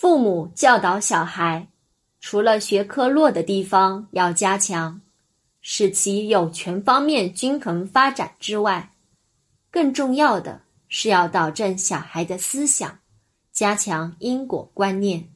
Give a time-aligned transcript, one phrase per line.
[0.00, 1.66] 父母教导小孩，
[2.20, 5.00] 除了学科弱的地方要加强，
[5.60, 8.92] 使其有全方面均衡发展之外，
[9.72, 13.00] 更重要的是要导正小孩的思想，
[13.52, 15.28] 加强因果观念。